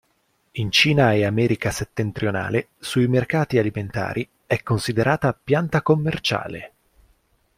In 0.53 0.71
Cina 0.71 1.13
e 1.13 1.25
America 1.25 1.69
Settentrionale, 1.69 2.69
sui 2.79 3.07
mercati 3.07 3.59
alimentari, 3.59 4.27
è 4.47 4.63
considerata 4.63 5.31
pianta 5.39 5.83
commerciale. 5.83 6.73